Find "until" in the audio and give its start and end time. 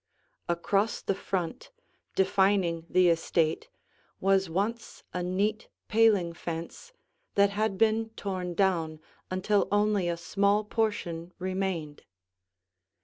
9.29-9.67